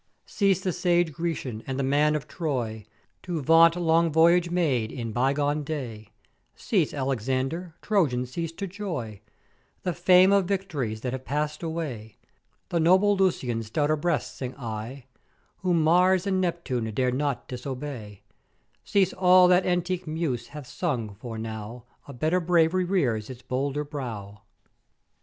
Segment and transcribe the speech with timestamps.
[0.25, 2.87] Cease the sage Grecian, and the man of Troy
[3.21, 6.09] to vaunt long voyage made in by gone day:
[6.55, 9.21] Cease Alexander, Trojan cease to 'joy
[9.83, 12.17] the fame of vict'ories that have pass'd away:
[12.69, 15.05] The noble Lusian's stouter breast sing I,
[15.57, 18.23] whom Mars and Neptune dared not disobey:
[18.83, 23.83] Cease all that antique Muse hath sung, for now a better Brav'ry rears its bolder
[23.83, 24.41] brow.